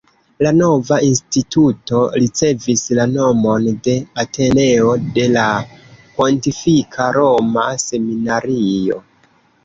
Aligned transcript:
La 0.45 0.51
nova 0.59 0.95
Instituto 1.07 1.97
ricevis 2.21 2.81
la 2.99 3.03
nomon 3.11 3.67
de 3.87 3.93
“Ateneo 4.23 4.95
de 5.17 5.25
la 5.33 5.43
Pontifika 6.15 7.11
Roma 7.19 7.67
Seminario”. 7.85 8.99